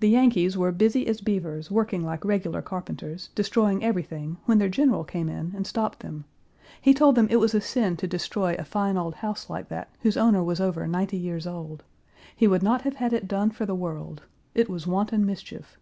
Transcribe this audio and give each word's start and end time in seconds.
The 0.00 0.08
Yankees 0.08 0.58
were 0.58 0.72
busy 0.72 1.06
as 1.06 1.20
beavers, 1.20 1.70
working 1.70 2.04
like 2.04 2.24
regular 2.24 2.60
carpenters, 2.62 3.30
destroying 3.36 3.84
everything 3.84 4.38
when 4.46 4.58
their 4.58 4.68
general 4.68 5.04
came 5.04 5.28
in 5.28 5.52
and 5.54 5.64
stopped 5.68 6.00
Page 6.00 6.08
387 6.08 6.18
them. 6.18 6.78
He 6.80 6.94
told 6.94 7.14
them 7.14 7.28
it 7.30 7.36
was 7.38 7.54
a 7.54 7.60
sin 7.60 7.96
to 7.98 8.08
destroy 8.08 8.54
a 8.58 8.64
fine 8.64 8.96
old 8.96 9.14
house 9.14 9.48
like 9.48 9.68
that, 9.68 9.88
whose 10.00 10.16
owner 10.16 10.42
was 10.42 10.60
over 10.60 10.88
ninety 10.88 11.16
years 11.16 11.46
old. 11.46 11.84
He 12.34 12.48
would 12.48 12.64
not 12.64 12.82
have 12.82 12.96
had 12.96 13.12
it 13.12 13.28
done 13.28 13.50
for 13.52 13.64
the 13.64 13.76
world. 13.76 14.24
It 14.52 14.68
was 14.68 14.88
wanton 14.88 15.24
mischief. 15.24 15.78